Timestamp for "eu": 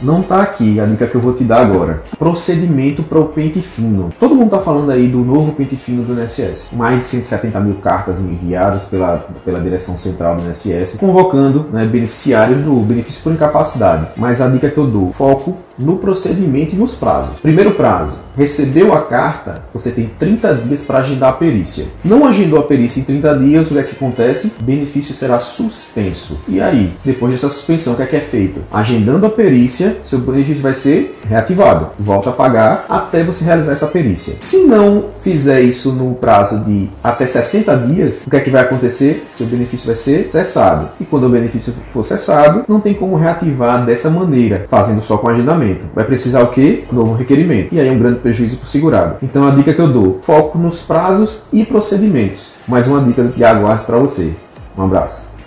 1.14-1.20, 14.78-14.86, 49.80-49.92